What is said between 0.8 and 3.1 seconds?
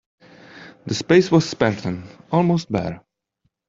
The space was spartan, almost bare.